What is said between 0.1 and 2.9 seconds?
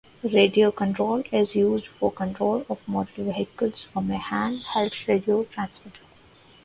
Radio control is used for control of